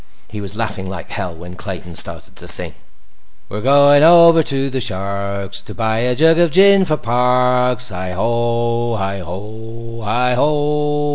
He 0.29 0.41
was 0.41 0.57
laughing 0.57 0.89
like 0.89 1.11
hell 1.11 1.35
when 1.35 1.55
Clayton 1.55 1.95
started 1.95 2.35
to 2.37 2.47
sing. 2.47 2.73
"We're 3.49 3.61
going 3.61 4.01
over 4.01 4.41
to 4.41 4.71
the 4.71 4.81
Shark's 4.81 5.61
To 5.61 5.75
buy 5.75 5.99
a 5.99 6.15
jug 6.15 6.39
of 6.39 6.49
gin 6.49 6.85
for 6.85 6.97
Parks! 6.97 7.89
Hi 7.89 8.09
ho, 8.13 8.95
hi 8.95 9.19
ho, 9.19 10.01
hi 10.03 10.33
ho!" 10.33 11.01